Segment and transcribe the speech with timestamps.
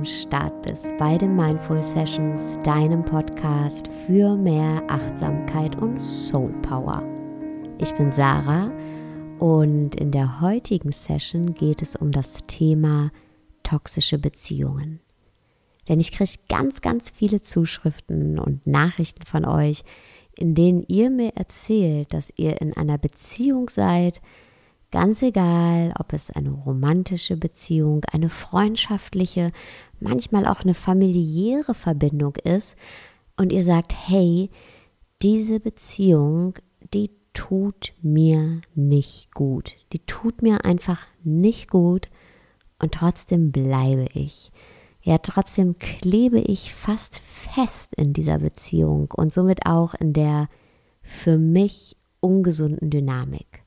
[0.00, 7.02] am Start bist bei den Mindful Sessions, deinem Podcast für mehr Achtsamkeit und Soul Power.
[7.76, 8.72] Ich bin Sarah
[9.38, 13.10] und in der heutigen Session geht es um das Thema
[13.62, 15.00] toxische Beziehungen.
[15.86, 19.82] Denn ich kriege ganz, ganz viele Zuschriften und Nachrichten von euch,
[20.34, 24.22] in denen ihr mir erzählt, dass ihr in einer Beziehung seid,
[24.90, 29.52] Ganz egal, ob es eine romantische Beziehung, eine freundschaftliche,
[30.00, 32.74] manchmal auch eine familiäre Verbindung ist
[33.36, 34.50] und ihr sagt, hey,
[35.22, 36.54] diese Beziehung,
[36.92, 39.76] die tut mir nicht gut.
[39.92, 42.08] Die tut mir einfach nicht gut
[42.80, 44.50] und trotzdem bleibe ich.
[45.02, 50.48] Ja, trotzdem klebe ich fast fest in dieser Beziehung und somit auch in der
[51.02, 53.59] für mich ungesunden Dynamik.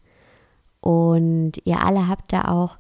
[0.84, 2.76] Und ihr alle habt da auch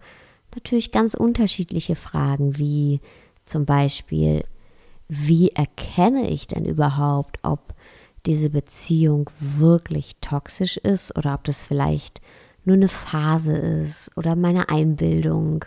[0.53, 2.99] natürlich ganz unterschiedliche Fragen, wie
[3.45, 4.43] zum Beispiel,
[5.07, 7.73] wie erkenne ich denn überhaupt, ob
[8.25, 12.19] diese Beziehung wirklich toxisch ist oder ob das vielleicht
[12.65, 15.63] nur eine Phase ist oder meine Einbildung?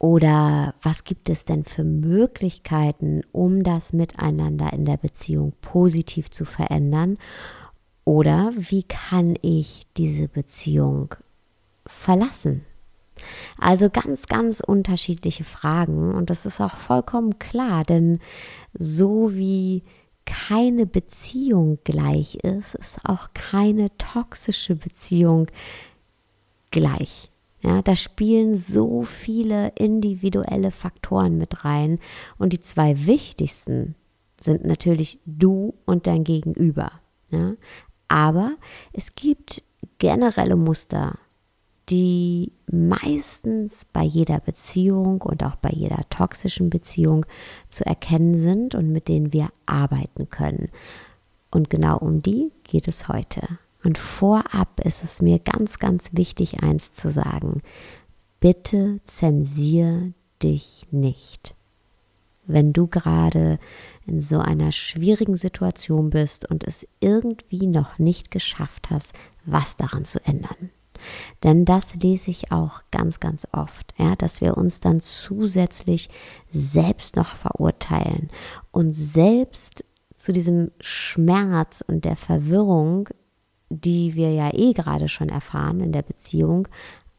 [0.00, 6.44] Oder was gibt es denn für Möglichkeiten, um das Miteinander in der Beziehung positiv zu
[6.44, 7.16] verändern
[8.08, 11.14] oder wie kann ich diese Beziehung
[11.84, 12.64] verlassen?
[13.58, 18.20] Also ganz, ganz unterschiedliche Fragen und das ist auch vollkommen klar, denn
[18.72, 19.82] so wie
[20.24, 25.48] keine Beziehung gleich ist, ist auch keine toxische Beziehung
[26.70, 27.30] gleich.
[27.60, 31.98] Ja, da spielen so viele individuelle Faktoren mit rein
[32.38, 33.96] und die zwei wichtigsten
[34.40, 36.90] sind natürlich du und dein Gegenüber.
[37.30, 37.52] Ja,
[38.08, 38.52] aber
[38.92, 39.62] es gibt
[39.98, 41.18] generelle Muster,
[41.90, 47.24] die meistens bei jeder Beziehung und auch bei jeder toxischen Beziehung
[47.70, 50.68] zu erkennen sind und mit denen wir arbeiten können.
[51.50, 53.58] Und genau um die geht es heute.
[53.84, 57.62] Und vorab ist es mir ganz, ganz wichtig, eins zu sagen.
[58.40, 61.54] Bitte zensier dich nicht
[62.48, 63.60] wenn du gerade
[64.08, 69.12] in so einer schwierigen Situation bist und es irgendwie noch nicht geschafft hast,
[69.44, 70.70] was daran zu ändern.
[71.44, 76.08] Denn das lese ich auch ganz, ganz oft, ja, dass wir uns dann zusätzlich
[76.50, 78.30] selbst noch verurteilen
[78.72, 83.08] und selbst zu diesem Schmerz und der Verwirrung,
[83.68, 86.66] die wir ja eh gerade schon erfahren in der Beziehung,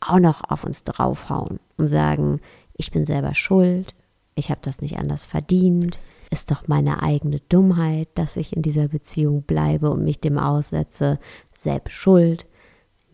[0.02, 2.42] auch noch auf uns draufhauen und sagen,
[2.74, 3.96] ich bin selber schuld,
[4.36, 6.00] ich habe das nicht anders verdient,
[6.30, 11.20] ist doch meine eigene Dummheit, dass ich in dieser Beziehung bleibe und mich dem aussetze,
[11.52, 12.46] selbst schuld.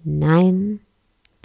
[0.03, 0.81] Nein,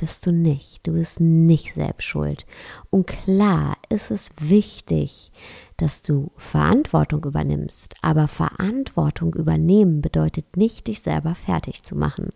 [0.00, 0.86] bist du nicht.
[0.86, 2.46] Du bist nicht selbst schuld.
[2.88, 5.30] Und klar ist es wichtig,
[5.76, 7.94] dass du Verantwortung übernimmst.
[8.00, 12.30] Aber Verantwortung übernehmen bedeutet nicht, dich selber fertig zu machen.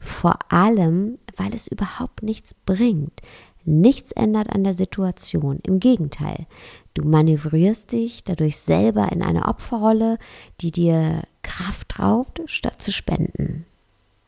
[0.00, 3.20] Vor allem, weil es überhaupt nichts bringt.
[3.66, 5.58] Nichts ändert an der Situation.
[5.62, 6.46] Im Gegenteil,
[6.94, 10.18] du manövrierst dich dadurch selber in eine Opferrolle,
[10.60, 13.66] die dir Kraft raubt, statt zu spenden.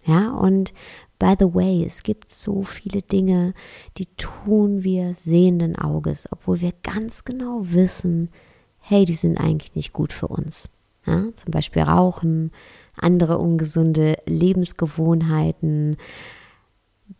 [0.05, 0.73] Ja, und
[1.19, 3.55] by the way, es gibt so viele Dinge,
[3.99, 8.31] die tun wir sehenden Auges, obwohl wir ganz genau wissen,
[8.79, 10.69] hey, die sind eigentlich nicht gut für uns.
[11.07, 12.53] Ja, zum Beispiel Rauchen,
[12.97, 15.97] andere ungesunde Lebensgewohnheiten,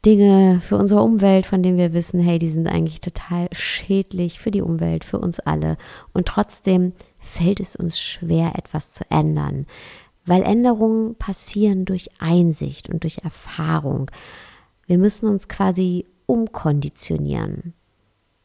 [0.05, 4.51] Dinge für unsere Umwelt, von denen wir wissen, hey, die sind eigentlich total schädlich für
[4.51, 5.77] die Umwelt, für uns alle.
[6.13, 9.67] Und trotzdem fällt es uns schwer, etwas zu ändern,
[10.25, 14.11] weil Änderungen passieren durch Einsicht und durch Erfahrung.
[14.87, 17.75] Wir müssen uns quasi umkonditionieren.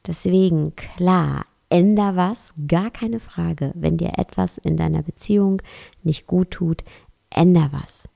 [0.05, 3.71] Deswegen, klar, änder was, gar keine Frage.
[3.75, 5.61] Wenn dir etwas in deiner Beziehung
[6.03, 6.83] nicht gut tut,
[7.29, 8.09] änder was.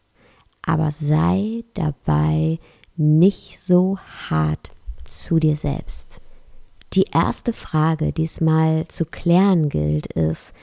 [0.64, 2.60] Aber sei dabei
[2.98, 3.98] nicht so
[4.30, 4.72] hart
[5.04, 6.20] zu dir selbst.
[6.94, 10.54] Die erste Frage, die es mal zu klären gilt, ist,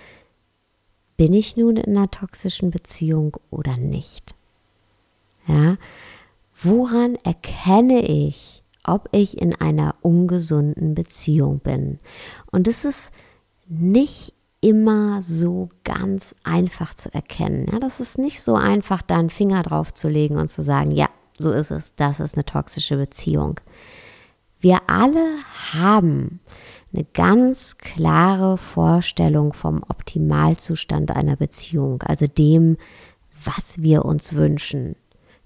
[1.17, 4.35] bin ich nun in einer toxischen Beziehung oder nicht?
[5.47, 5.77] Ja,
[6.63, 11.99] woran erkenne ich, ob ich in einer ungesunden Beziehung bin?
[12.51, 13.13] Und es ist
[13.69, 17.69] nicht immer so ganz einfach zu erkennen.
[17.71, 20.93] Ja, das ist nicht so einfach, da einen Finger drauf zu legen und zu sagen,
[20.93, 21.09] ja,
[21.39, 23.61] so ist es, das ist eine toxische Beziehung.
[24.61, 25.39] Wir alle
[25.73, 26.41] haben
[26.93, 32.77] eine ganz klare Vorstellung vom Optimalzustand einer Beziehung, also dem,
[33.45, 34.97] was wir uns wünschen.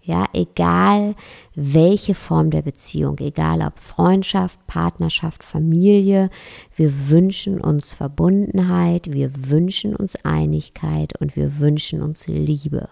[0.03, 1.17] Ja, egal
[1.57, 6.31] welche Form der Beziehung, egal ob Freundschaft, Partnerschaft, Familie,
[6.77, 12.89] wir wünschen uns Verbundenheit, wir wünschen uns Einigkeit und wir wünschen uns Liebe.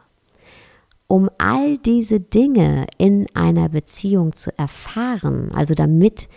[1.07, 6.29] Um all diese Dinge in einer Beziehung zu erfahren, also damit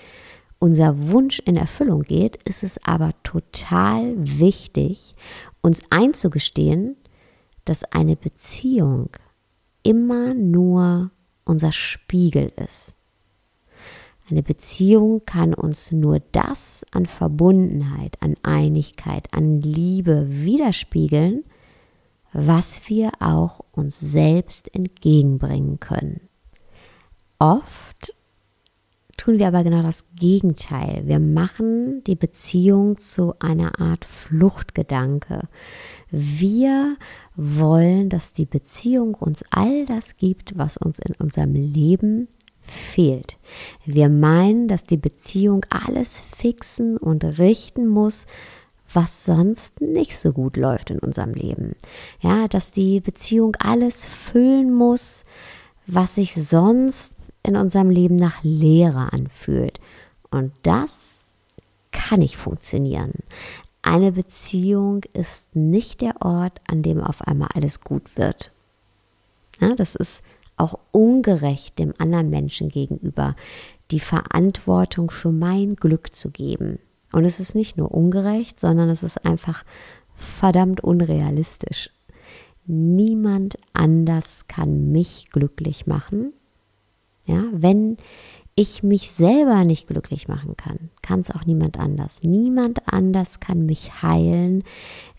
[0.59, 5.15] unser Wunsch in Erfüllung geht, ist es aber total wichtig,
[5.61, 6.97] uns einzugestehen,
[7.65, 9.09] dass eine Beziehung
[9.83, 11.11] immer nur
[11.45, 12.95] unser Spiegel ist.
[14.29, 21.45] Eine Beziehung kann uns nur das an Verbundenheit, an Einigkeit, an Liebe widerspiegeln,
[22.37, 26.21] was wir auch uns selbst entgegenbringen können.
[27.39, 28.15] Oft
[29.17, 31.01] tun wir aber genau das Gegenteil.
[31.05, 35.49] Wir machen die Beziehung zu einer Art Fluchtgedanke.
[36.11, 36.97] Wir
[37.35, 42.27] wollen, dass die Beziehung uns all das gibt, was uns in unserem Leben
[42.61, 43.37] fehlt.
[43.83, 48.27] Wir meinen, dass die Beziehung alles fixen und richten muss,
[48.93, 51.75] was sonst nicht so gut läuft in unserem Leben.
[52.21, 55.25] Ja, dass die Beziehung alles füllen muss,
[55.85, 59.79] was sich sonst in unserem Leben nach Leere anfühlt.
[60.29, 61.33] Und das
[61.91, 63.13] kann nicht funktionieren.
[63.81, 68.51] Eine Beziehung ist nicht der Ort, an dem auf einmal alles gut wird.
[69.59, 70.23] Ja, das ist
[70.57, 73.35] auch ungerecht dem anderen Menschen gegenüber,
[73.91, 76.79] die Verantwortung für mein Glück zu geben.
[77.11, 79.63] Und es ist nicht nur ungerecht, sondern es ist einfach
[80.15, 81.89] verdammt unrealistisch.
[82.65, 86.33] Niemand anders kann mich glücklich machen.
[87.25, 87.97] Ja, wenn
[88.59, 92.23] ich mich selber nicht glücklich machen kann, kann es auch niemand anders.
[92.23, 94.63] Niemand anders kann mich heilen,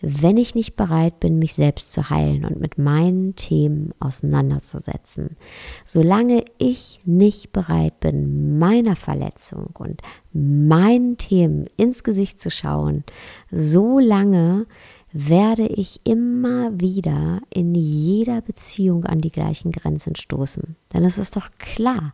[0.01, 5.37] wenn ich nicht bereit bin, mich selbst zu heilen und mit meinen Themen auseinanderzusetzen.
[5.85, 10.01] Solange ich nicht bereit bin, meiner Verletzung und
[10.33, 13.05] meinen Themen ins Gesicht zu schauen,
[13.51, 14.65] solange
[15.11, 20.75] werde ich immer wieder in jeder Beziehung an die gleichen Grenzen stoßen.
[20.93, 22.13] Denn es ist doch klar,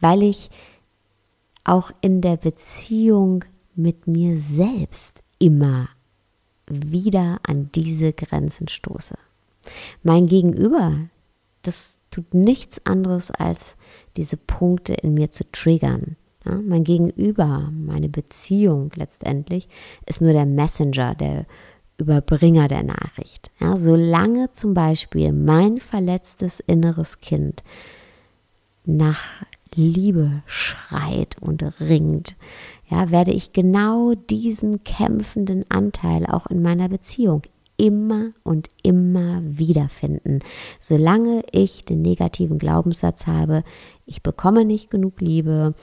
[0.00, 0.50] weil ich
[1.64, 3.44] auch in der Beziehung
[3.74, 5.88] mit mir selbst immer
[6.68, 9.16] wieder an diese Grenzen stoße.
[10.02, 11.08] Mein Gegenüber,
[11.62, 13.76] das tut nichts anderes als
[14.16, 16.16] diese Punkte in mir zu triggern.
[16.44, 19.68] Ja, mein Gegenüber, meine Beziehung letztendlich,
[20.06, 21.46] ist nur der Messenger, der
[21.98, 23.50] Überbringer der Nachricht.
[23.60, 27.62] Ja, solange zum Beispiel mein verletztes inneres Kind
[28.84, 29.22] nach
[29.74, 32.36] Liebe schreit und ringt,
[32.88, 37.42] ja, werde ich genau diesen kämpfenden Anteil auch in meiner Beziehung
[37.76, 40.40] immer und immer wiederfinden,
[40.80, 43.64] solange ich den negativen Glaubenssatz habe,
[44.06, 45.74] ich bekomme nicht genug Liebe,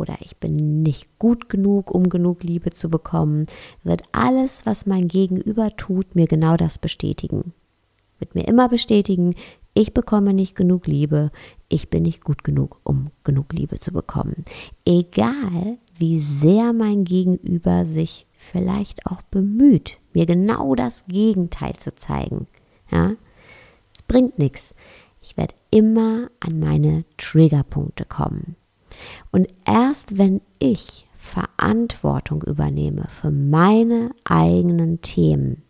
[0.00, 3.46] oder ich bin nicht gut genug, um genug Liebe zu bekommen,
[3.84, 7.52] wird alles, was mein Gegenüber tut, mir genau das bestätigen.
[8.18, 9.34] Wird mir immer bestätigen,
[9.72, 11.30] ich bekomme nicht genug Liebe,
[11.68, 14.44] ich bin nicht gut genug, um genug Liebe zu bekommen.
[14.84, 22.46] Egal, wie sehr mein Gegenüber sich vielleicht auch bemüht, mir genau das Gegenteil zu zeigen.
[22.90, 23.12] Ja,
[23.94, 24.74] es bringt nichts.
[25.22, 28.56] Ich werde immer an meine Triggerpunkte kommen.
[29.30, 35.62] Und erst wenn ich Verantwortung übernehme für meine eigenen Themen,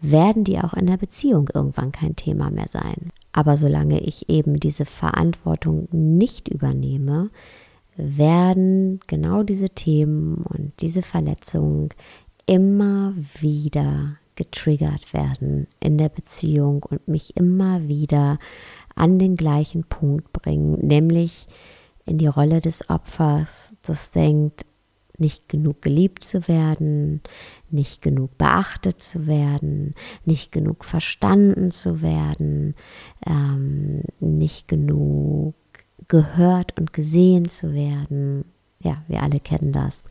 [0.00, 3.10] werden die auch in der Beziehung irgendwann kein Thema mehr sein.
[3.32, 7.30] Aber solange ich eben diese Verantwortung nicht übernehme,
[7.96, 11.88] werden genau diese Themen und diese Verletzungen
[12.46, 18.38] immer wieder getriggert werden in der Beziehung und mich immer wieder
[18.94, 21.46] an den gleichen Punkt bringen, nämlich
[22.08, 24.64] in die Rolle des Opfers, das denkt,
[25.18, 27.20] nicht genug geliebt zu werden,
[27.70, 32.74] nicht genug beachtet zu werden, nicht genug verstanden zu werden,
[33.26, 35.54] ähm, nicht genug
[36.06, 38.44] gehört und gesehen zu werden.
[38.80, 40.04] Ja, wir alle kennen das.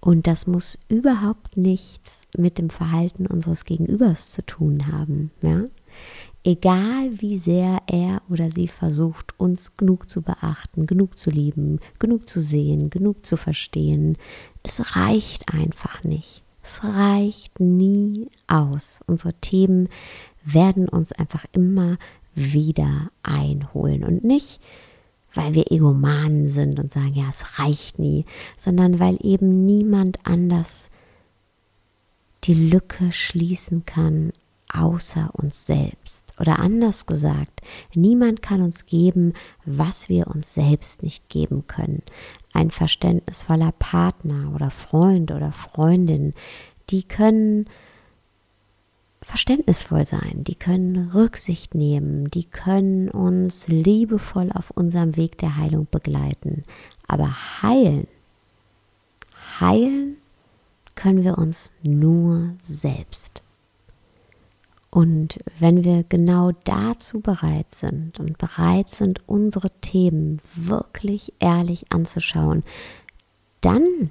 [0.00, 5.30] Und das muss überhaupt nichts mit dem Verhalten unseres Gegenübers zu tun haben.
[5.42, 5.62] Ja?
[6.44, 12.28] Egal wie sehr er oder sie versucht, uns genug zu beachten, genug zu lieben, genug
[12.28, 14.16] zu sehen, genug zu verstehen,
[14.62, 16.42] es reicht einfach nicht.
[16.62, 19.00] Es reicht nie aus.
[19.06, 19.88] Unsere Themen
[20.44, 21.98] werden uns einfach immer
[22.34, 24.60] wieder einholen und nicht,
[25.34, 28.24] weil wir Egomanen sind und sagen, ja, es reicht nie,
[28.56, 30.90] sondern weil eben niemand anders
[32.44, 34.32] die Lücke schließen kann
[34.72, 36.32] außer uns selbst.
[36.38, 37.60] Oder anders gesagt,
[37.94, 42.02] niemand kann uns geben, was wir uns selbst nicht geben können.
[42.52, 46.34] Ein verständnisvoller Partner oder Freund oder Freundin,
[46.90, 47.66] die können
[49.22, 55.86] verständnisvoll sein, die können Rücksicht nehmen, die können uns liebevoll auf unserem Weg der Heilung
[55.90, 56.64] begleiten.
[57.06, 58.08] Aber heilen,
[59.60, 60.16] heilen
[60.94, 63.42] können wir uns nur selbst.
[64.94, 72.62] Und wenn wir genau dazu bereit sind und bereit sind, unsere Themen wirklich ehrlich anzuschauen,
[73.62, 74.10] dann,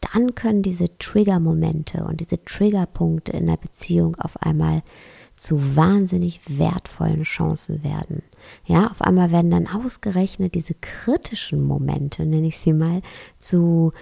[0.00, 4.82] dann können diese Trigger-Momente und diese Triggerpunkte in der Beziehung auf einmal
[5.36, 8.22] zu wahnsinnig wertvollen Chancen werden.
[8.64, 13.02] Ja, auf einmal werden dann ausgerechnet diese kritischen Momente, nenne ich sie mal,
[13.38, 13.92] zu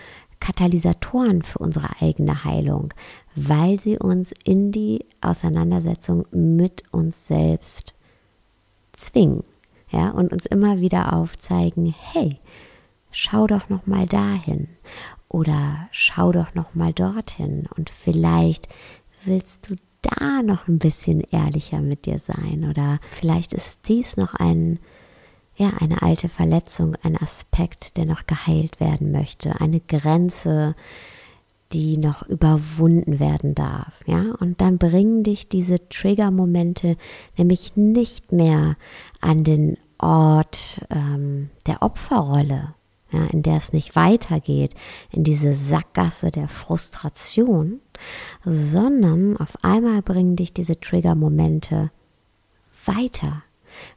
[0.41, 2.95] Katalysatoren für unsere eigene Heilung,
[3.35, 7.95] weil sie uns in die Auseinandersetzung mit uns selbst
[8.93, 9.45] zwingen,
[9.91, 12.39] ja, und uns immer wieder aufzeigen, hey,
[13.11, 14.69] schau doch noch mal dahin
[15.29, 18.69] oder schau doch noch mal dorthin und vielleicht
[19.25, 24.35] willst du da noch ein bisschen ehrlicher mit dir sein oder vielleicht ist dies noch
[24.35, 24.79] ein
[25.59, 30.77] ja, eine alte Verletzung, ein Aspekt, der noch geheilt werden möchte, eine Grenze,
[31.73, 34.35] die noch überwunden werden darf, ja?
[34.41, 36.97] Und dann bringen dich diese Trigger-Momente
[37.37, 38.77] nämlich nicht mehr
[39.21, 42.75] an den Ort ähm, der Opferrolle,
[43.11, 44.75] ja, in der es nicht weitergeht,
[45.11, 47.81] in diese Sackgasse der Frustration,
[48.45, 51.91] sondern auf einmal bringen dich diese Trigger-Momente
[52.87, 53.43] weiter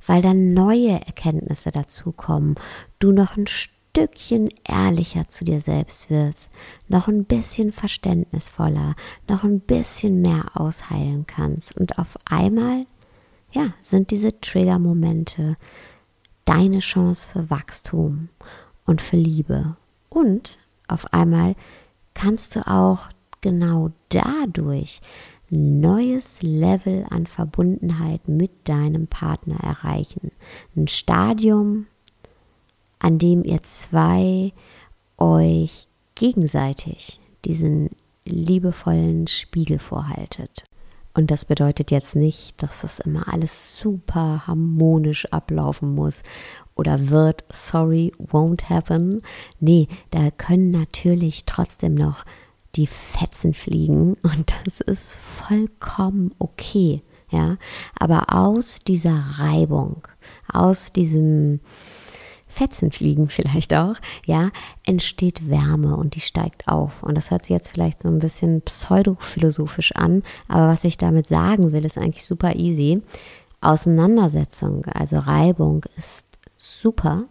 [0.05, 2.55] weil dann neue Erkenntnisse dazukommen,
[2.99, 6.49] du noch ein Stückchen ehrlicher zu dir selbst wirst,
[6.87, 8.95] noch ein bisschen verständnisvoller,
[9.27, 11.75] noch ein bisschen mehr ausheilen kannst.
[11.77, 12.85] Und auf einmal,
[13.51, 15.57] ja, sind diese Trigger-Momente
[16.45, 18.29] deine Chance für Wachstum
[18.85, 19.75] und für Liebe.
[20.09, 20.57] Und
[20.87, 21.55] auf einmal
[22.13, 23.09] kannst du auch
[23.41, 25.01] genau dadurch
[25.51, 30.31] neues Level an Verbundenheit mit deinem Partner erreichen.
[30.75, 31.87] Ein Stadium,
[32.99, 34.53] an dem ihr zwei
[35.17, 37.89] euch gegenseitig diesen
[38.25, 40.63] liebevollen Spiegel vorhaltet.
[41.13, 46.23] Und das bedeutet jetzt nicht, dass das immer alles super harmonisch ablaufen muss
[46.75, 49.21] oder wird, sorry, won't happen.
[49.59, 52.23] Nee, da können natürlich trotzdem noch
[52.75, 57.57] die Fetzen fliegen und das ist vollkommen okay, ja.
[57.99, 60.01] Aber aus dieser Reibung,
[60.51, 61.59] aus diesem
[62.51, 64.51] Fetzenfliegen vielleicht auch, ja,
[64.85, 67.01] entsteht Wärme und die steigt auf.
[67.01, 71.27] Und das hört sich jetzt vielleicht so ein bisschen pseudophilosophisch an, aber was ich damit
[71.27, 73.01] sagen will, ist eigentlich super easy.
[73.61, 77.25] Auseinandersetzung, also Reibung ist super,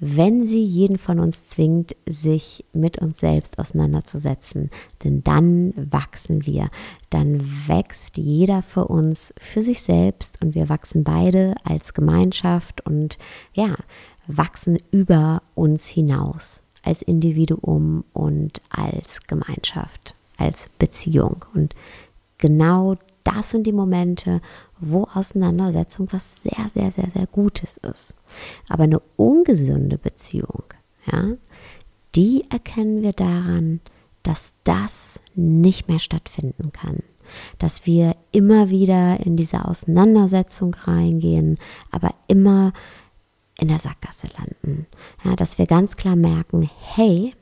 [0.00, 4.70] wenn sie jeden von uns zwingt, sich mit uns selbst auseinanderzusetzen.
[5.04, 6.70] Denn dann wachsen wir,
[7.10, 13.18] dann wächst jeder für uns für sich selbst und wir wachsen beide als Gemeinschaft und
[13.54, 13.74] ja,
[14.26, 21.44] wachsen über uns hinaus als Individuum und als Gemeinschaft, als Beziehung.
[21.54, 21.74] Und
[22.38, 24.40] genau das sind die Momente,
[24.80, 28.14] wo Auseinandersetzung was sehr, sehr, sehr, sehr Gutes ist.
[28.68, 30.64] Aber eine ungesunde Beziehung,
[31.10, 31.32] ja,
[32.14, 33.80] die erkennen wir daran,
[34.22, 37.00] dass das nicht mehr stattfinden kann.
[37.58, 41.58] Dass wir immer wieder in diese Auseinandersetzung reingehen,
[41.90, 42.72] aber immer
[43.58, 44.86] in der Sackgasse landen.
[45.24, 47.32] Ja, dass wir ganz klar merken, hey,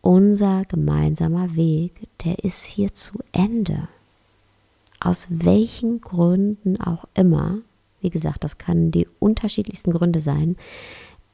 [0.00, 3.88] unser gemeinsamer Weg, der ist hier zu Ende
[5.06, 7.58] aus welchen Gründen auch immer,
[8.00, 10.56] wie gesagt, das können die unterschiedlichsten Gründe sein,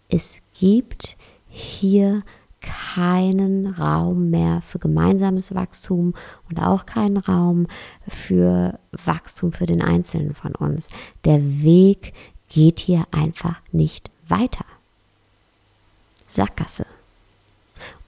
[0.08, 1.16] es gibt
[1.48, 2.22] hier
[2.60, 6.14] keinen Raum mehr für gemeinsames Wachstum
[6.48, 7.66] und auch keinen Raum
[8.06, 10.88] für Wachstum für den Einzelnen von uns.
[11.24, 12.12] Der Weg
[12.48, 14.66] geht hier einfach nicht weiter.
[16.28, 16.86] Sackgasse.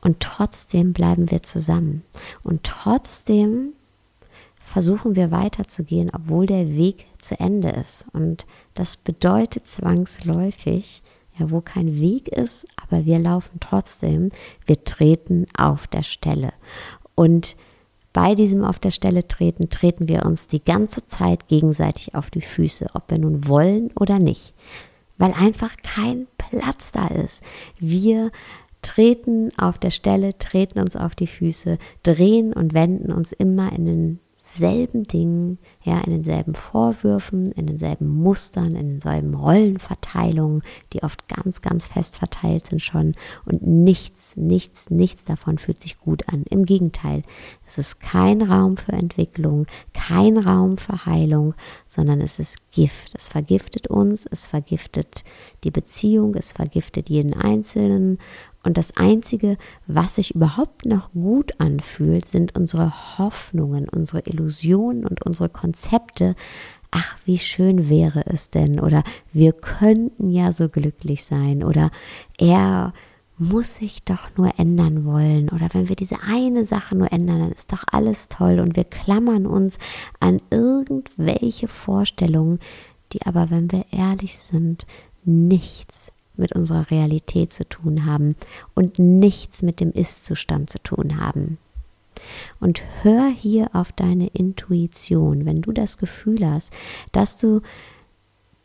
[0.03, 2.05] Und trotzdem bleiben wir zusammen.
[2.43, 3.73] Und trotzdem
[4.65, 8.07] versuchen wir weiterzugehen, obwohl der Weg zu Ende ist.
[8.13, 11.03] Und das bedeutet zwangsläufig,
[11.39, 14.31] ja, wo kein Weg ist, aber wir laufen trotzdem,
[14.67, 16.53] wir treten auf der Stelle.
[17.15, 17.57] Und
[18.13, 22.41] bei diesem auf der Stelle treten, treten wir uns die ganze Zeit gegenseitig auf die
[22.41, 24.55] Füße, ob wir nun wollen oder nicht,
[25.19, 27.43] weil einfach kein Platz da ist.
[27.79, 28.31] Wir
[28.83, 33.87] treten auf der Stelle, treten uns auf die Füße, drehen und wenden uns immer in
[33.87, 40.61] den denselben Dingen, ja, in denselben Vorwürfen, in denselben Mustern, in denselben Rollenverteilungen,
[40.93, 43.15] die oft ganz, ganz fest verteilt sind schon.
[43.47, 46.45] Und nichts, nichts, nichts davon fühlt sich gut an.
[46.51, 47.23] Im Gegenteil,
[47.67, 51.55] es ist kein Raum für Entwicklung, kein Raum für Heilung,
[51.87, 53.15] sondern es ist Gift.
[53.15, 55.25] Es vergiftet uns, es vergiftet
[55.65, 58.19] die Beziehung, es vergiftet jeden Einzelnen
[58.65, 65.25] und das Einzige, was sich überhaupt noch gut anfühlt, sind unsere Hoffnungen, unsere Illusionen und
[65.25, 66.35] unsere Konzepte.
[66.91, 68.81] Ach, wie schön wäre es denn?
[68.81, 71.63] Oder wir könnten ja so glücklich sein.
[71.63, 71.91] Oder
[72.39, 72.95] er
[73.37, 75.51] muss sich doch nur ändern wollen.
[75.51, 78.61] Oder wenn wir diese eine Sache nur ändern, dann ist doch alles toll.
[78.61, 79.79] Und wir klammern uns
[80.21, 82.61] an irgendwelche Vorstellungen,
[83.13, 84.87] die aber, wenn wir ehrlich sind,
[85.25, 88.37] nichts mit unserer Realität zu tun haben
[88.75, 91.59] und nichts mit dem Ist-Zustand zu tun haben.
[92.61, 96.73] Und hör hier auf deine Intuition, wenn du das Gefühl hast,
[97.13, 97.61] dass du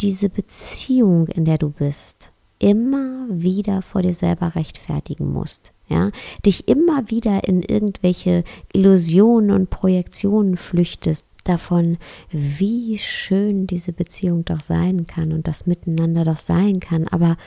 [0.01, 5.71] diese Beziehung, in der du bist, immer wieder vor dir selber rechtfertigen musst.
[5.87, 6.11] Ja,
[6.45, 11.97] dich immer wieder in irgendwelche Illusionen und Projektionen flüchtest davon,
[12.31, 17.37] wie schön diese Beziehung doch sein kann und das Miteinander doch sein kann, aber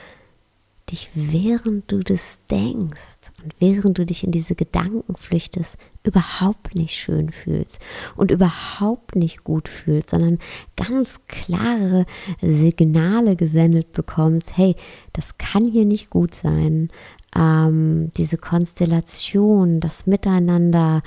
[0.91, 6.93] dich während du das denkst und während du dich in diese Gedanken flüchtest, überhaupt nicht
[6.95, 7.79] schön fühlst
[8.15, 10.39] und überhaupt nicht gut fühlst, sondern
[10.75, 12.05] ganz klare
[12.41, 14.75] Signale gesendet bekommst, hey,
[15.13, 16.89] das kann hier nicht gut sein.
[17.35, 21.01] Ähm, diese Konstellation, das Miteinander,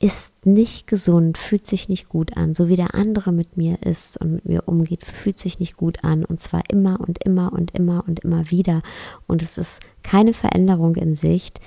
[0.00, 4.18] ist nicht gesund, fühlt sich nicht gut an, so wie der andere mit mir ist
[4.18, 6.24] und mit mir umgeht, fühlt sich nicht gut an.
[6.24, 8.82] Und zwar immer und immer und immer und immer wieder.
[9.26, 11.60] Und es ist keine Veränderung in Sicht,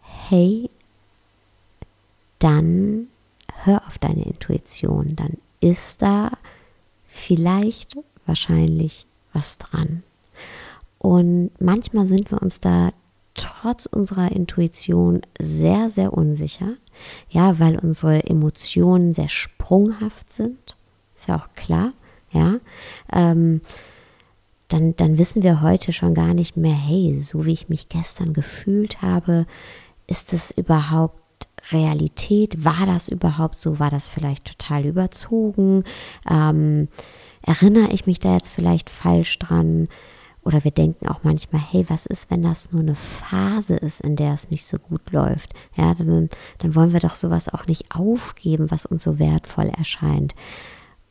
[0.00, 0.70] hey,
[2.38, 3.08] dann
[3.64, 6.30] hör auf deine Intuition, dann ist da
[7.08, 10.04] vielleicht wahrscheinlich was dran.
[10.98, 12.92] Und manchmal sind wir uns da
[13.38, 16.74] trotz unserer Intuition sehr, sehr unsicher.
[17.30, 20.76] Ja, weil unsere Emotionen sehr sprunghaft sind.
[21.14, 21.92] Ist ja auch klar.
[22.30, 22.56] Ja.
[23.12, 23.60] Ähm,
[24.68, 28.34] dann, dann wissen wir heute schon gar nicht mehr, hey, so wie ich mich gestern
[28.34, 29.46] gefühlt habe,
[30.06, 32.64] ist es überhaupt Realität?
[32.64, 33.78] War das überhaupt so?
[33.78, 35.84] War das vielleicht total überzogen?
[36.30, 36.88] Ähm,
[37.42, 39.88] erinnere ich mich da jetzt vielleicht falsch dran?
[40.48, 44.16] Oder wir denken auch manchmal, hey, was ist, wenn das nur eine Phase ist, in
[44.16, 45.52] der es nicht so gut läuft?
[45.76, 50.34] Ja, dann, dann wollen wir doch sowas auch nicht aufgeben, was uns so wertvoll erscheint.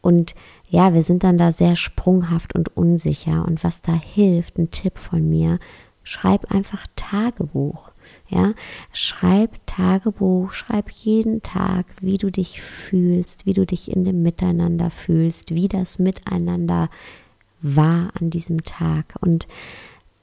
[0.02, 0.34] Und
[0.68, 3.46] ja, wir sind dann da sehr sprunghaft und unsicher.
[3.48, 5.60] Und was da hilft, ein Tipp von mir,
[6.02, 7.92] schreib einfach Tagebuch.
[8.30, 8.54] Ja,
[8.92, 14.90] schreib Tagebuch, schreib jeden Tag, wie du dich fühlst, wie du dich in dem Miteinander
[14.90, 16.90] fühlst, wie das Miteinander
[17.62, 19.16] war an diesem Tag.
[19.22, 19.48] Und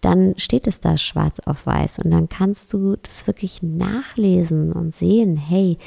[0.01, 4.95] dann steht es da schwarz auf weiß und dann kannst du das wirklich nachlesen und
[4.95, 5.79] sehen, hey,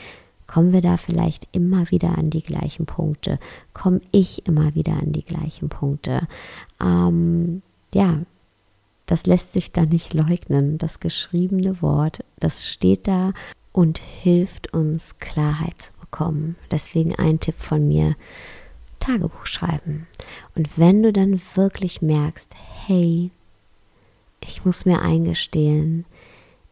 [0.47, 3.37] kommen wir da vielleicht immer wieder an die gleichen Punkte?
[3.73, 6.27] Komme ich immer wieder an die gleichen Punkte?
[6.81, 7.61] Ähm,
[7.93, 8.19] ja,
[9.05, 10.77] das lässt sich da nicht leugnen.
[10.77, 13.33] Das geschriebene Wort, das steht da
[13.71, 16.55] und hilft uns Klarheit zu bekommen.
[16.71, 18.15] Deswegen ein Tipp von mir,
[19.07, 20.07] Tagebuch schreiben.
[20.55, 22.51] Und wenn du dann wirklich merkst,
[22.85, 23.31] hey,
[24.43, 26.05] ich muss mir eingestehen,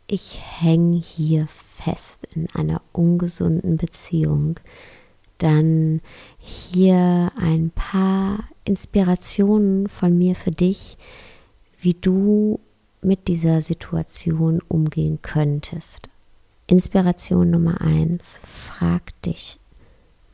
[0.08, 4.60] ich hänge hier fest in einer ungesunden Beziehung,
[5.38, 6.02] dann
[6.38, 10.98] hier ein paar Inspirationen von mir für dich,
[11.80, 12.60] wie du
[13.02, 16.10] mit dieser Situation umgehen könntest.
[16.68, 19.58] Inspiration Nummer eins: Frag dich,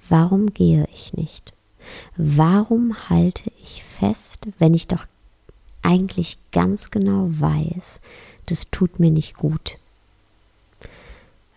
[0.08, 1.54] warum gehe ich nicht?
[2.18, 5.06] Warum halte ich fest, wenn ich doch
[5.82, 8.02] eigentlich ganz genau weiß,
[8.46, 9.78] das tut mir nicht gut?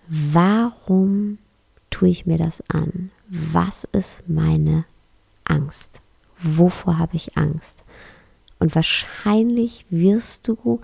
[0.06, 1.38] Warum
[1.90, 3.10] tue ich mir das an?
[3.28, 4.84] Was ist meine
[5.44, 6.00] Angst?
[6.36, 7.78] Wovor habe ich Angst?
[8.58, 10.80] Und wahrscheinlich wirst du,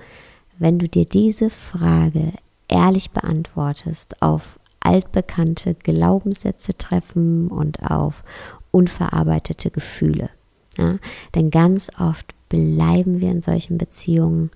[0.58, 2.32] wenn du dir diese Frage
[2.68, 8.22] ehrlich beantwortest, auf altbekannte Glaubenssätze treffen und auf
[8.70, 10.30] unverarbeitete Gefühle.
[10.76, 10.98] Ja?
[11.34, 14.50] Denn ganz oft bleiben wir in solchen Beziehungen,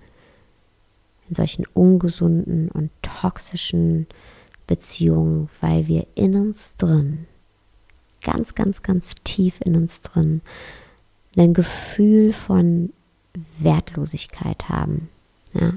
[1.28, 4.06] in solchen ungesunden und toxischen
[4.66, 7.26] Beziehungen, weil wir in uns drin,
[8.22, 10.40] ganz, ganz, ganz tief in uns drin,
[11.36, 12.92] ein Gefühl von
[13.58, 15.08] Wertlosigkeit haben.
[15.52, 15.74] Ja?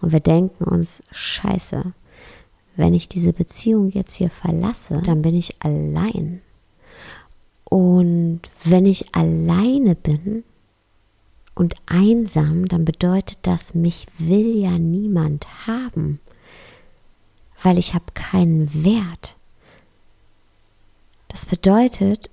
[0.00, 1.92] Und wir denken uns, scheiße,
[2.76, 6.40] wenn ich diese Beziehung jetzt hier verlasse, dann bin ich allein.
[7.72, 10.44] Und wenn ich alleine bin
[11.54, 16.20] und einsam, dann bedeutet das, mich will ja niemand haben,
[17.62, 19.36] weil ich habe keinen Wert.
[21.28, 22.28] Das bedeutet,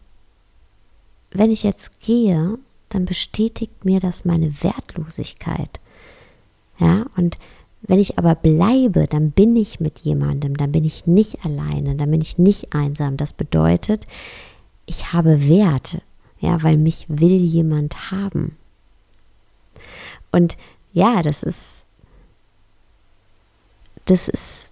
[1.31, 5.79] wenn ich jetzt gehe, dann bestätigt mir das meine Wertlosigkeit.
[6.79, 7.37] Ja, und
[7.83, 12.11] wenn ich aber bleibe, dann bin ich mit jemandem, dann bin ich nicht alleine, dann
[12.11, 13.15] bin ich nicht einsam.
[13.15, 14.05] Das bedeutet,
[14.89, 16.01] ich habe Wert,
[16.39, 18.57] ja, weil mich will jemand haben.
[20.31, 20.57] Und
[20.93, 21.85] ja, das ist,
[24.05, 24.71] das ist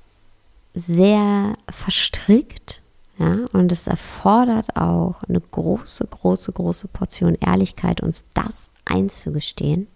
[0.74, 2.82] sehr verstrickt,
[3.20, 9.88] ja, und es erfordert auch eine große, große, große Portion Ehrlichkeit, uns das einzugestehen.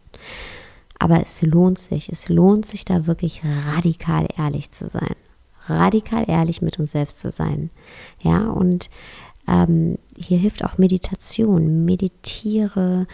[0.97, 3.41] Aber es lohnt sich, es lohnt sich da wirklich
[3.73, 5.15] radikal ehrlich zu sein.
[5.67, 7.69] Radikal ehrlich mit uns selbst zu sein.
[8.21, 8.89] Ja, und
[9.47, 11.85] ähm, hier hilft auch Meditation.
[11.85, 13.07] Meditiere,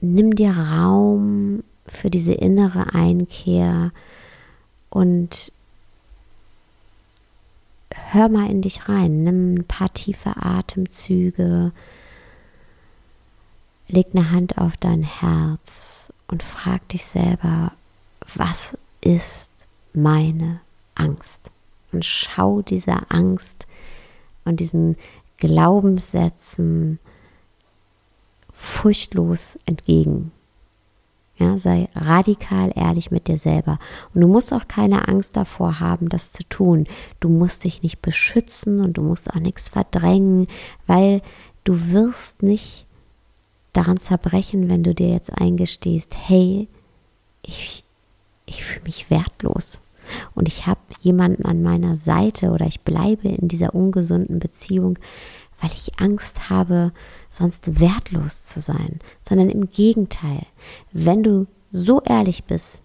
[0.00, 3.92] nimm dir Raum für diese innere Einkehr
[4.90, 5.52] und
[8.10, 9.24] hör mal in dich rein.
[9.24, 11.72] Nimm ein paar tiefe Atemzüge
[13.88, 17.72] leg eine Hand auf dein Herz und frag dich selber,
[18.34, 19.50] was ist
[19.92, 20.60] meine
[20.94, 21.50] Angst?
[21.92, 23.66] Und schau dieser Angst
[24.46, 24.96] und diesen
[25.36, 26.98] Glaubenssätzen
[28.52, 30.32] furchtlos entgegen.
[31.38, 33.78] Ja, sei radikal ehrlich mit dir selber.
[34.14, 36.86] Und du musst auch keine Angst davor haben, das zu tun.
[37.20, 40.46] Du musst dich nicht beschützen und du musst auch nichts verdrängen,
[40.86, 41.20] weil
[41.64, 42.86] du wirst nicht
[43.74, 46.68] daran zerbrechen, wenn du dir jetzt eingestehst, hey,
[47.42, 47.84] ich,
[48.46, 49.82] ich fühle mich wertlos
[50.36, 54.98] und ich habe jemanden an meiner Seite oder ich bleibe in dieser ungesunden Beziehung,
[55.60, 56.92] weil ich Angst habe,
[57.30, 60.46] sonst wertlos zu sein, sondern im Gegenteil,
[60.92, 62.82] wenn du so ehrlich bist,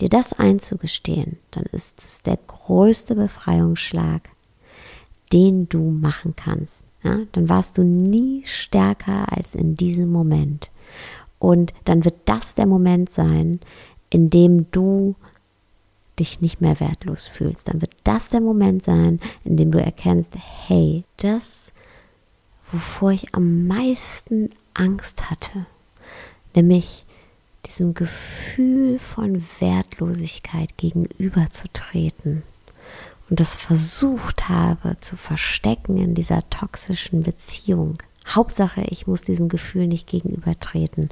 [0.00, 4.30] dir das einzugestehen, dann ist es der größte Befreiungsschlag,
[5.32, 10.72] den du machen kannst ja, dann warst du nie stärker als in diesem Moment.
[11.38, 13.60] Und dann wird das der Moment sein,
[14.10, 15.14] in dem du
[16.18, 17.68] dich nicht mehr wertlos fühlst.
[17.68, 20.32] Dann wird das der Moment sein, in dem du erkennst,
[20.66, 21.72] hey, das,
[22.72, 25.66] wovor ich am meisten Angst hatte,
[26.54, 27.04] nämlich
[27.66, 32.42] diesem Gefühl von Wertlosigkeit gegenüberzutreten,
[33.28, 37.94] und das versucht habe zu verstecken in dieser toxischen Beziehung.
[38.28, 41.10] Hauptsache, ich muss diesem Gefühl nicht gegenübertreten.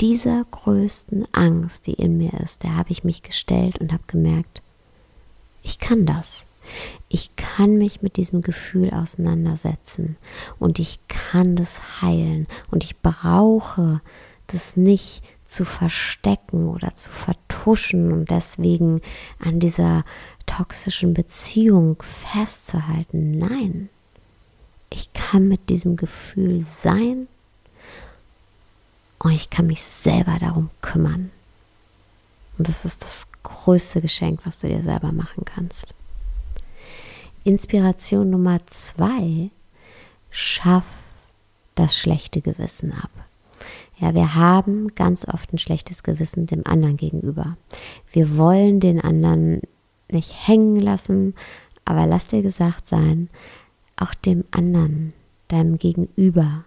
[0.00, 4.62] Dieser größten Angst, die in mir ist, der habe ich mich gestellt und habe gemerkt,
[5.62, 6.46] ich kann das.
[7.08, 10.16] Ich kann mich mit diesem Gefühl auseinandersetzen
[10.58, 14.00] und ich kann das heilen und ich brauche
[14.46, 19.00] das nicht zu verstecken oder zu vertuschen und deswegen
[19.38, 20.04] an dieser
[20.46, 23.38] toxischen Beziehung festzuhalten.
[23.38, 23.88] Nein,
[24.90, 27.28] ich kann mit diesem Gefühl sein
[29.18, 31.30] und ich kann mich selber darum kümmern.
[32.56, 35.94] Und das ist das größte Geschenk, was du dir selber machen kannst.
[37.44, 39.50] Inspiration Nummer zwei,
[40.30, 40.84] schaff
[41.76, 43.10] das schlechte Gewissen ab.
[43.98, 47.56] Ja, wir haben ganz oft ein schlechtes Gewissen dem anderen gegenüber.
[48.12, 49.62] Wir wollen den anderen
[50.10, 51.34] nicht hängen lassen,
[51.84, 53.28] aber lass dir gesagt sein,
[53.96, 55.12] auch dem anderen,
[55.48, 56.64] deinem Gegenüber,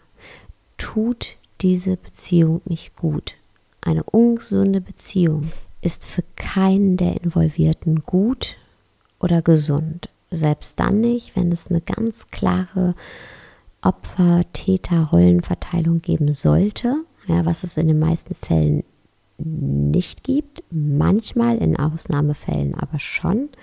[0.78, 3.36] tut diese Beziehung nicht gut.
[3.82, 8.58] Eine ungesunde Beziehung ist für keinen der Involvierten gut
[9.20, 10.10] oder gesund.
[10.30, 12.96] Selbst dann nicht, wenn es eine ganz klare
[13.82, 18.84] Opfer-Täter-Rollenverteilung geben sollte, ja, was es in den meisten Fällen
[19.38, 23.46] nicht gibt, manchmal in Ausnahmefällen aber schon.
[23.46, 23.58] Und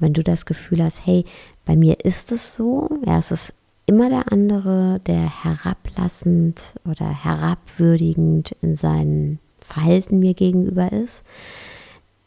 [0.00, 1.24] wenn du das Gefühl hast, hey,
[1.64, 3.54] bei mir ist es so, ja, es ist
[3.86, 11.24] immer der andere, der herablassend oder herabwürdigend in seinem Verhalten mir gegenüber ist,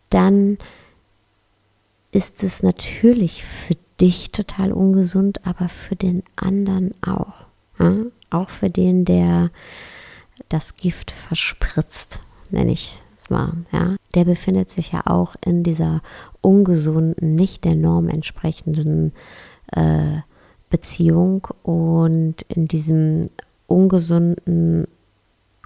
[0.09, 0.57] dann
[2.11, 7.47] ist es natürlich für dich total ungesund, aber für den anderen auch.
[7.79, 7.95] Ja?
[8.29, 9.51] Auch für den, der
[10.49, 16.01] das Gift verspritzt nenne ich es mal, ja, der befindet sich ja auch in dieser
[16.41, 19.13] ungesunden, nicht der Norm entsprechenden
[19.71, 20.19] äh,
[20.69, 23.27] Beziehung und in diesem
[23.67, 24.87] ungesunden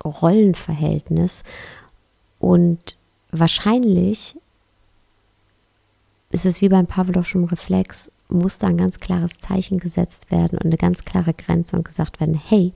[0.04, 1.44] Rollenverhältnis.
[2.40, 2.98] Und
[3.32, 4.36] wahrscheinlich
[6.32, 10.66] ist es wie beim Pavlovschen Reflex, muss da ein ganz klares Zeichen gesetzt werden und
[10.66, 12.74] eine ganz klare Grenze und gesagt werden, hey,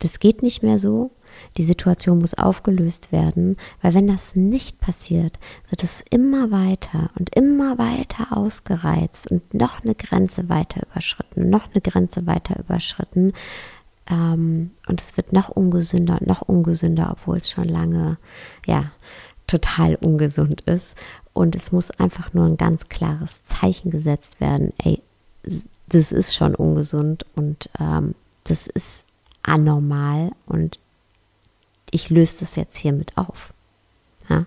[0.00, 1.10] das geht nicht mehr so,
[1.56, 7.34] die Situation muss aufgelöst werden, weil wenn das nicht passiert, wird es immer weiter und
[7.34, 13.32] immer weiter ausgereizt und noch eine Grenze weiter überschritten, noch eine Grenze weiter überschritten.
[14.10, 18.18] Ähm, und es wird noch ungesünder und noch ungesünder, obwohl es schon lange,
[18.66, 18.90] ja,
[19.46, 20.96] total ungesund ist.
[21.32, 24.72] Und es muss einfach nur ein ganz klares Zeichen gesetzt werden.
[24.82, 25.02] Ey,
[25.88, 28.14] das ist schon ungesund und ähm,
[28.44, 29.04] das ist
[29.42, 30.78] anormal und
[31.92, 33.52] ich löse das jetzt hiermit auf.
[34.28, 34.46] Ja?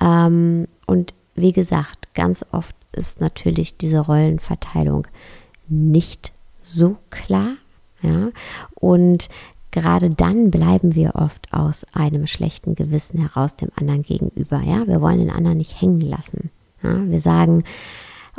[0.00, 5.06] Ähm, und wie gesagt, ganz oft ist natürlich diese Rollenverteilung
[5.68, 7.56] nicht so klar.
[8.00, 8.30] Ja?
[8.74, 9.28] Und
[9.70, 14.60] gerade dann bleiben wir oft aus einem schlechten Gewissen heraus dem anderen gegenüber.
[14.60, 16.50] Ja, wir wollen den anderen nicht hängen lassen.
[16.82, 17.08] Ja?
[17.08, 17.64] Wir sagen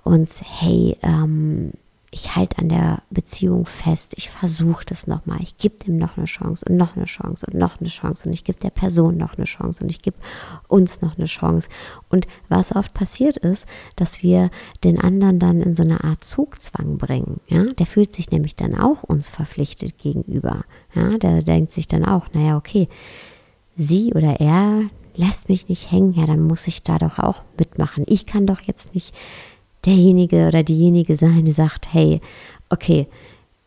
[0.04, 1.74] uns, hey, ähm,
[2.14, 6.26] ich halte an der Beziehung fest, ich versuche das nochmal, ich gebe dem noch eine
[6.26, 9.38] Chance und noch eine Chance und noch eine Chance und ich gebe der Person noch
[9.38, 10.18] eine Chance und ich gebe
[10.68, 11.70] uns noch eine Chance.
[12.10, 14.52] Und was oft passiert ist, dass wir
[14.84, 17.40] den anderen dann in so eine Art Zugzwang bringen.
[17.48, 17.64] Ja?
[17.64, 20.66] Der fühlt sich nämlich dann auch uns verpflichtet gegenüber.
[20.94, 21.18] Ja?
[21.18, 22.90] Der denkt sich dann auch, naja, okay,
[23.78, 24.84] sie oder er
[25.16, 28.04] lässt mich nicht hängen, ja, dann muss ich da doch auch mitmachen.
[28.08, 29.14] Ich kann doch jetzt nicht
[29.86, 32.22] derjenige oder diejenige sein, sagt, hey,
[32.70, 33.08] okay,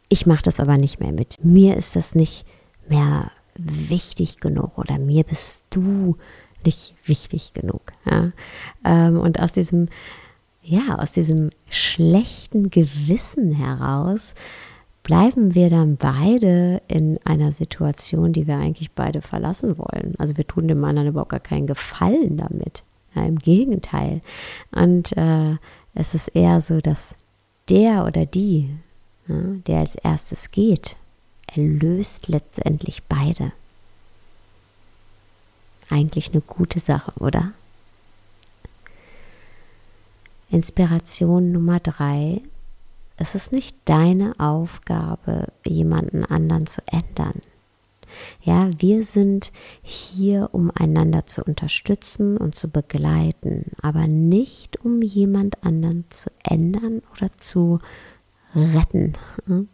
[0.09, 1.43] ich mache das aber nicht mehr mit.
[1.45, 2.47] Mir ist das nicht
[2.89, 6.17] mehr wichtig genug oder mir bist du
[6.65, 7.93] nicht wichtig genug.
[8.09, 8.33] Ja?
[8.85, 9.89] Ähm, und aus diesem,
[10.63, 14.35] ja, aus diesem schlechten Gewissen heraus
[15.03, 20.15] bleiben wir dann beide in einer Situation, die wir eigentlich beide verlassen wollen.
[20.19, 22.85] Also wir tun dem anderen überhaupt gar keinen Gefallen damit.
[23.15, 24.23] Ja, Im Gegenteil.
[24.73, 25.57] Und äh,
[25.95, 27.17] es ist eher so, dass
[27.69, 28.71] der oder die,
[29.29, 30.97] ja, der als erstes geht,
[31.55, 33.53] erlöst letztendlich beide.
[35.91, 37.53] Eigentlich eine gute Sache, oder?
[40.51, 42.41] Inspiration Nummer drei.
[43.17, 47.43] Es ist nicht deine Aufgabe, jemanden anderen zu ändern.
[48.43, 55.63] Ja, wir sind hier, um einander zu unterstützen und zu begleiten, aber nicht um jemand
[55.65, 57.81] anderen zu ändern oder zu
[58.55, 59.15] retten.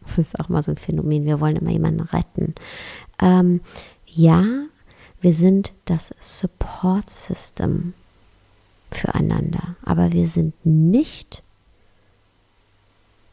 [0.04, 1.24] Das ist auch mal so ein Phänomen.
[1.24, 2.54] Wir wollen immer jemanden retten.
[3.20, 3.60] Ähm,
[4.06, 4.44] ja,
[5.20, 7.94] wir sind das Support System
[8.90, 11.42] füreinander, aber wir sind nicht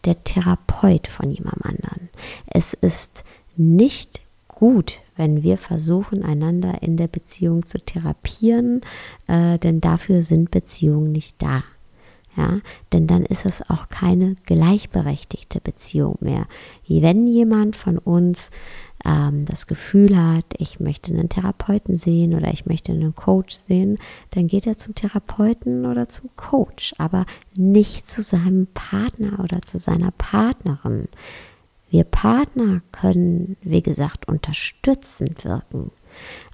[0.06, 2.10] der Therapeut von jemandem anderen.
[2.48, 3.24] Es ist
[3.56, 4.22] nicht
[4.58, 8.82] gut, wenn wir versuchen, einander in der Beziehung zu therapieren,
[9.28, 11.63] äh, denn dafür sind Beziehungen nicht da.
[12.36, 12.60] Ja,
[12.91, 16.48] denn dann ist es auch keine gleichberechtigte Beziehung mehr.
[16.88, 18.50] Wenn jemand von uns
[19.06, 24.00] ähm, das Gefühl hat, ich möchte einen Therapeuten sehen oder ich möchte einen Coach sehen,
[24.32, 29.78] dann geht er zum Therapeuten oder zum Coach, aber nicht zu seinem Partner oder zu
[29.78, 31.10] seiner Partnerin.
[31.89, 35.91] Wir Partner können, wie gesagt, unterstützend wirken,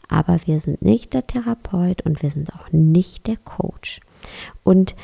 [0.07, 3.99] aber wir sind nicht der Therapeut und wir sind auch nicht der Coach.
[4.63, 4.95] Und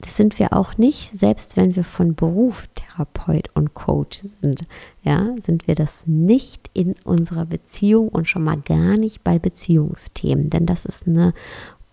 [0.00, 4.62] das sind wir auch nicht, selbst wenn wir von Beruf Therapeut und Coach sind.
[5.02, 10.48] Ja, sind wir das nicht in unserer Beziehung und schon mal gar nicht bei Beziehungsthemen,
[10.48, 11.34] denn das ist eine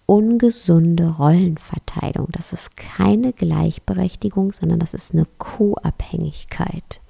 [0.07, 2.29] ungesunde Rollenverteilung.
[2.31, 7.01] Das ist keine Gleichberechtigung, sondern das ist eine Co-Abhängigkeit.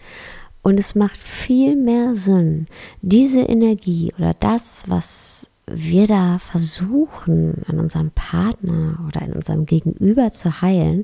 [0.63, 2.65] Und es macht viel mehr Sinn,
[3.01, 10.31] diese Energie oder das, was wir da versuchen, an unserem Partner oder in unserem Gegenüber
[10.31, 11.03] zu heilen,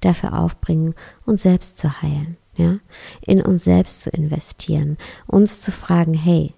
[0.00, 0.94] dafür aufbringen,
[1.26, 2.78] uns selbst zu heilen, ja,
[3.20, 6.54] in uns selbst zu investieren, uns zu fragen, hey,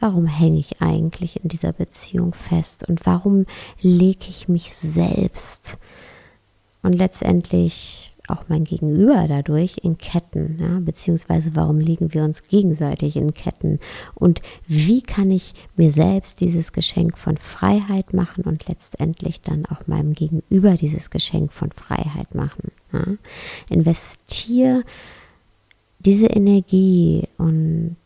[0.00, 3.46] Warum hänge ich eigentlich in dieser Beziehung fest und warum
[3.80, 5.78] lege ich mich selbst
[6.82, 13.16] und letztendlich auch mein Gegenüber dadurch in Ketten, ja, beziehungsweise warum legen wir uns gegenseitig
[13.16, 13.78] in Ketten
[14.14, 19.86] und wie kann ich mir selbst dieses Geschenk von Freiheit machen und letztendlich dann auch
[19.86, 22.72] meinem Gegenüber dieses Geschenk von Freiheit machen.
[22.92, 23.04] Ja.
[23.70, 24.82] Investiere
[26.00, 27.96] diese Energie und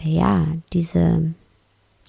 [0.00, 1.34] ja, diese,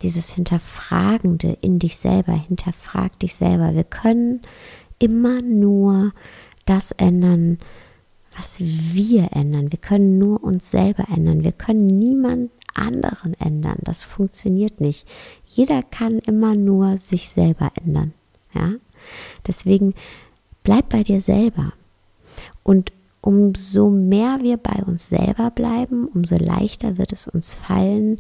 [0.02, 3.74] dieses Hinterfragende in dich selber, hinterfrag dich selber.
[3.76, 4.42] Wir können
[5.00, 6.14] immer nur
[6.66, 7.60] das ändern,
[8.36, 9.72] was wir ändern.
[9.72, 11.44] Wir können nur uns selber ändern.
[11.44, 13.78] Wir können niemand anderen ändern.
[13.84, 15.08] Das funktioniert nicht.
[15.48, 18.14] Jeder kann immer nur sich selber ändern.
[18.54, 18.74] Ja?
[19.48, 19.94] Deswegen
[20.64, 21.74] bleib bei dir selber.
[22.64, 22.92] Und
[23.26, 28.20] umso mehr wir bei uns selber bleiben, umso leichter wird es uns fallen,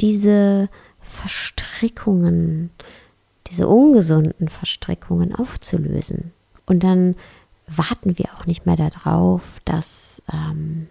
[0.00, 0.68] diese
[1.00, 2.70] Verstrickungen,
[3.46, 6.32] diese ungesunden Verstrickungen aufzulösen.
[6.66, 7.14] Und dann
[7.68, 10.88] warten wir auch nicht mehr darauf, dass ähm,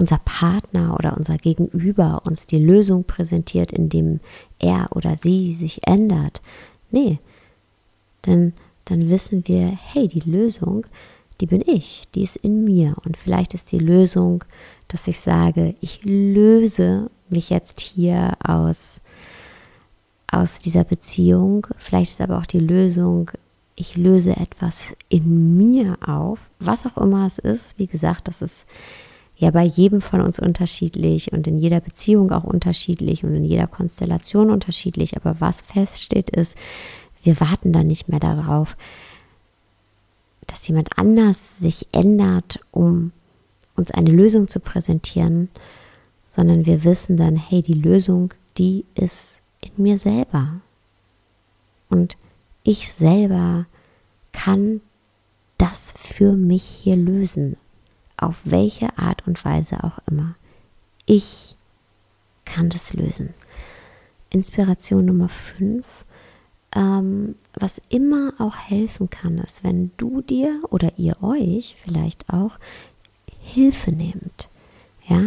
[0.00, 4.18] unser Partner oder unser Gegenüber uns die Lösung präsentiert, indem
[4.58, 6.42] er oder sie sich ändert.
[6.90, 7.20] Nee,
[8.26, 8.54] denn
[8.86, 10.84] dann wissen wir, hey, die Lösung,
[11.42, 12.94] die bin ich, die ist in mir.
[13.04, 14.44] Und vielleicht ist die Lösung,
[14.86, 19.00] dass ich sage, ich löse mich jetzt hier aus,
[20.30, 21.66] aus dieser Beziehung.
[21.78, 23.32] Vielleicht ist aber auch die Lösung,
[23.74, 27.76] ich löse etwas in mir auf, was auch immer es ist.
[27.76, 28.64] Wie gesagt, das ist
[29.34, 33.66] ja bei jedem von uns unterschiedlich und in jeder Beziehung auch unterschiedlich und in jeder
[33.66, 35.16] Konstellation unterschiedlich.
[35.16, 36.56] Aber was feststeht ist,
[37.24, 38.76] wir warten dann nicht mehr darauf,
[40.52, 43.12] dass jemand anders sich ändert, um
[43.74, 45.48] uns eine Lösung zu präsentieren,
[46.30, 50.60] sondern wir wissen dann, hey, die Lösung, die ist in mir selber.
[51.88, 52.18] Und
[52.64, 53.64] ich selber
[54.32, 54.82] kann
[55.56, 57.56] das für mich hier lösen
[58.18, 60.34] auf welche Art und Weise auch immer.
[61.06, 61.56] Ich
[62.44, 63.32] kann das lösen.
[64.28, 65.86] Inspiration Nummer 5.
[66.74, 72.58] Ähm, was immer auch helfen kann, ist, wenn du dir oder ihr euch vielleicht auch
[73.40, 74.48] Hilfe nehmt.
[75.06, 75.20] Ja,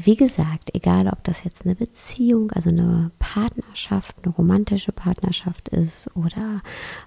[0.00, 6.08] wie gesagt, egal ob das jetzt eine Beziehung, also eine Partnerschaft, eine romantische Partnerschaft ist
[6.14, 6.62] oder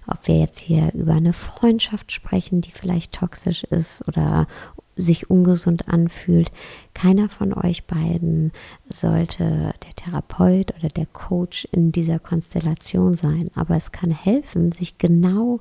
[0.06, 4.46] ob wir jetzt hier über eine Freundschaft sprechen, die vielleicht toxisch ist oder
[4.96, 6.50] sich ungesund anfühlt.
[6.94, 8.52] Keiner von euch beiden
[8.88, 14.98] sollte der Therapeut oder der Coach in dieser Konstellation sein, aber es kann helfen, sich
[14.98, 15.60] genau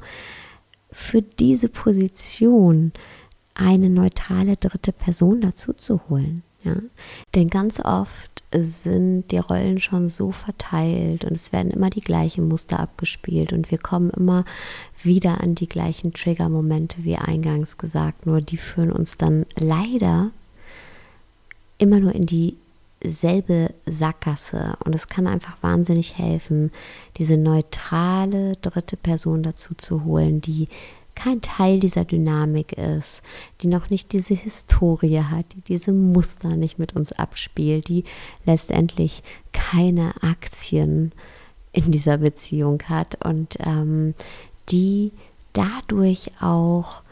[0.91, 2.91] für diese Position
[3.53, 6.43] eine neutrale dritte Person dazu zu holen.
[6.63, 6.75] Ja?
[7.35, 12.47] Denn ganz oft sind die Rollen schon so verteilt und es werden immer die gleichen
[12.47, 14.45] Muster abgespielt und wir kommen immer
[15.01, 20.31] wieder an die gleichen Trigger-Momente wie eingangs gesagt, nur die führen uns dann leider
[21.77, 24.75] immer nur in dieselbe Sackgasse.
[24.85, 26.71] Und es kann einfach wahnsinnig helfen,
[27.17, 30.67] diese neutrale dritte Person dazu zu holen, die
[31.23, 33.21] kein Teil dieser Dynamik ist,
[33.61, 38.05] die noch nicht diese Historie hat, die diese Muster nicht mit uns abspielt, die
[38.45, 41.11] letztendlich keine Aktien
[41.73, 44.15] in dieser Beziehung hat und ähm,
[44.69, 45.11] die
[45.53, 47.03] dadurch auch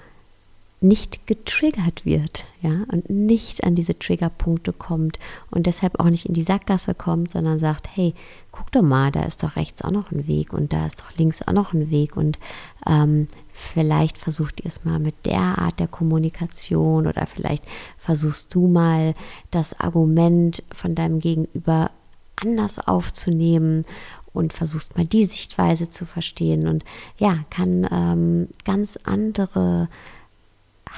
[0.82, 5.20] nicht getriggert wird, ja, und nicht an diese Triggerpunkte kommt
[5.52, 8.14] und deshalb auch nicht in die Sackgasse kommt, sondern sagt, hey,
[8.52, 11.16] guck doch mal, da ist doch rechts auch noch ein Weg und da ist doch
[11.18, 12.40] links auch noch ein Weg und
[12.88, 13.28] ähm,
[13.60, 17.64] vielleicht versucht ihr es mal mit der Art der Kommunikation oder vielleicht
[17.98, 19.14] versuchst du mal
[19.52, 21.92] das Argument von deinem Gegenüber
[22.36, 23.86] anders aufzunehmen
[24.34, 26.68] und versuchst mal die Sichtweise zu verstehen.
[26.68, 26.86] Und
[27.18, 29.90] ja, kann ähm, ganz andere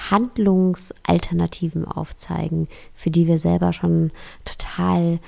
[0.10, 4.12] Handlungsalternativen aufzeigen, für die wir selber schon
[4.46, 5.20] total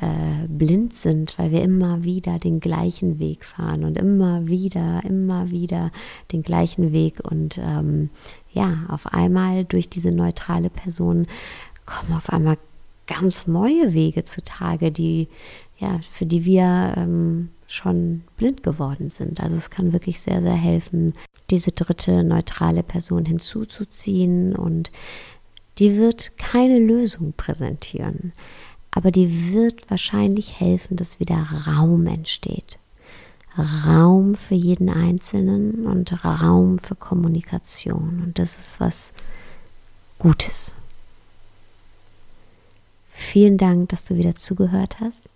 [0.00, 5.50] äh, blind sind, weil wir immer wieder den gleichen Weg fahren und immer wieder, immer
[5.50, 5.90] wieder
[6.32, 8.10] den gleichen Weg und ähm,
[8.52, 11.26] ja, auf einmal durch diese neutrale Person
[11.86, 12.56] kommen auf einmal
[13.06, 15.28] ganz neue Wege zutage, die
[15.78, 19.40] ja, für die wir ähm, schon blind geworden sind.
[19.40, 21.14] Also es kann wirklich sehr, sehr helfen,
[21.50, 24.92] diese dritte neutrale Person hinzuzuziehen und
[25.78, 28.32] die wird keine Lösung präsentieren
[28.92, 32.78] aber die wird wahrscheinlich helfen, dass wieder Raum entsteht.
[33.86, 38.22] Raum für jeden Einzelnen und Raum für Kommunikation.
[38.24, 39.12] Und das ist was
[40.18, 40.76] Gutes.
[43.10, 45.30] Vielen Dank, dass du wieder zugehört hast.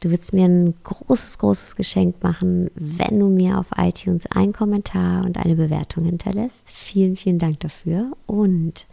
[0.00, 5.24] Du würdest mir ein großes, großes Geschenk machen, wenn du mir auf iTunes einen Kommentar
[5.24, 6.70] und eine Bewertung hinterlässt.
[6.70, 8.12] Vielen, vielen Dank dafür.
[8.26, 8.86] Und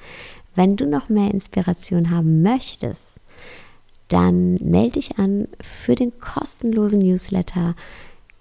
[0.56, 3.20] wenn du noch mehr Inspiration haben möchtest,
[4.12, 7.76] dann melde dich an für den kostenlosen Newsletter.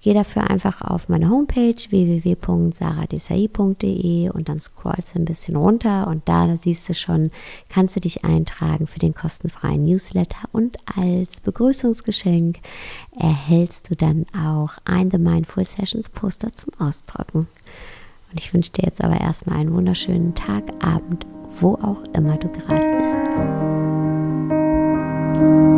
[0.03, 6.27] Geh dafür einfach auf meine Homepage www.saradesai.de und dann scrollst du ein bisschen runter und
[6.27, 7.31] da siehst du schon,
[7.69, 12.61] kannst du dich eintragen für den kostenfreien Newsletter und als Begrüßungsgeschenk
[13.19, 17.41] erhältst du dann auch ein The Mindful Sessions Poster zum Ausdrucken.
[18.33, 21.27] Und ich wünsche dir jetzt aber erstmal einen wunderschönen Tag, Abend,
[21.59, 23.70] wo auch immer du gerade bist.
[25.41, 25.70] Amen.